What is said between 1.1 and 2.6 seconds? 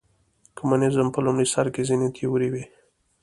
په لومړي سر کې ځینې تیورۍ